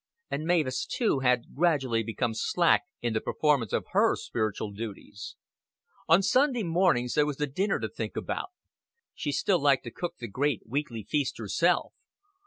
And 0.31 0.45
Mavis 0.47 0.87
too 0.87 1.19
had 1.19 1.53
gradually 1.53 2.01
become 2.01 2.33
slack 2.33 2.85
in 3.03 3.13
the 3.13 3.21
performance 3.21 3.71
of 3.71 3.85
her 3.91 4.15
spiritual 4.15 4.71
duties. 4.71 5.35
On 6.09 6.23
Sunday 6.23 6.63
mornings 6.63 7.13
there 7.13 7.27
was 7.27 7.37
the 7.37 7.45
dinner 7.45 7.79
to 7.79 7.87
think 7.87 8.17
about. 8.17 8.49
She 9.13 9.31
still 9.31 9.59
liked 9.61 9.83
to 9.83 9.91
cook 9.91 10.15
the 10.17 10.27
great 10.27 10.63
weekly 10.67 11.03
feast 11.03 11.37
herself. 11.37 11.93